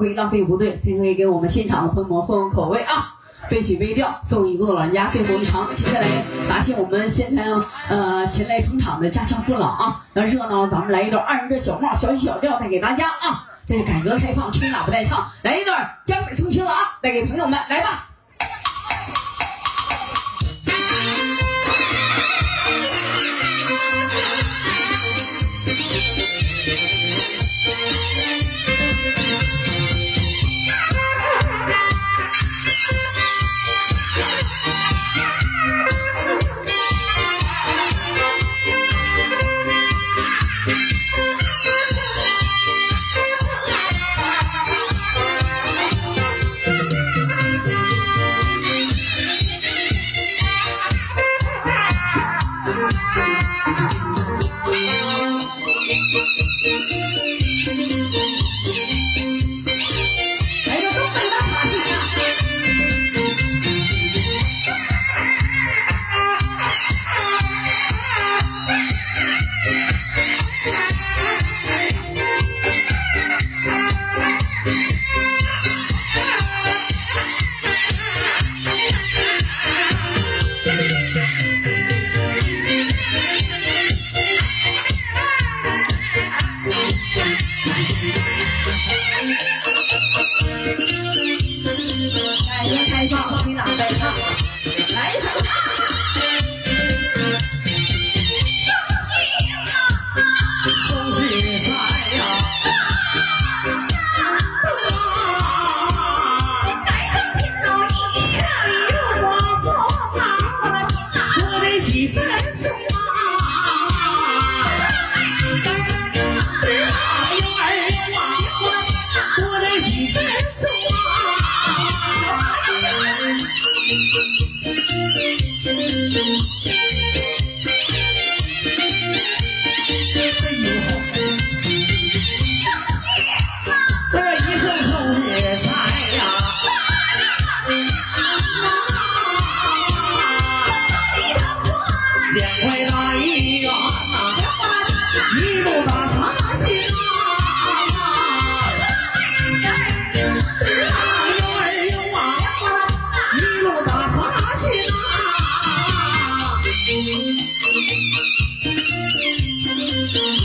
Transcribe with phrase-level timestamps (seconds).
[0.00, 3.14] 会，浪费不对，这可以给我们现场的朋友们换换口味啊！
[3.50, 5.68] 悲曲悲调，送一个老人家最后一场。
[5.74, 6.06] 接下来，
[6.48, 13.46] 答谢我们现场呃前来捧场的家乡父老啊，那热闹，咱们来一段二人转小帽小曲小调带给大家啊。
[13.68, 18.09] 这改革开放，吹喇叭带唱，来一段江北重情郎，带给朋友们，来吧。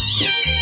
[0.08, 0.55] 一